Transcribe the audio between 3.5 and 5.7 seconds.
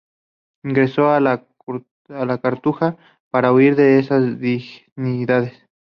huir de esas dignidades.